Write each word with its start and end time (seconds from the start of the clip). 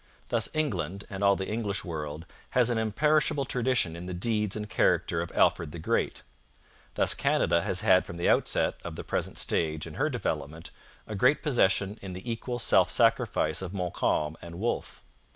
Thus 0.29 0.49
England, 0.55 1.05
and 1.11 1.23
all 1.23 1.35
the 1.35 1.47
English 1.47 1.85
world, 1.85 2.25
has 2.57 2.71
an 2.71 2.79
imperishable 2.79 3.45
tradition 3.45 3.95
in 3.95 4.07
the 4.07 4.15
deeds 4.15 4.55
and 4.55 4.67
character 4.67 5.21
of 5.21 5.31
Alfred 5.35 5.71
the 5.71 5.77
Great; 5.77 6.23
thus 6.95 7.13
Canada 7.13 7.61
has 7.61 7.81
had 7.81 8.03
from 8.03 8.17
the 8.17 8.27
outset 8.27 8.79
of 8.83 8.95
the 8.95 9.03
present 9.03 9.37
stage 9.37 9.85
in 9.85 9.93
her 9.93 10.09
development 10.09 10.71
a 11.05 11.13
great 11.13 11.43
possession 11.43 11.99
in 12.01 12.13
the 12.13 12.27
equal 12.31 12.57
self 12.57 12.89
sacrifice 12.89 13.61
of 13.61 13.75
Montcalm 13.75 14.37
and 14.41 14.57
Wolfe. 14.57 15.03